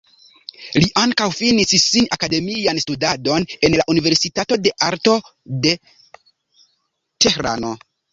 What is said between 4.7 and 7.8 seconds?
arto de Tehrano.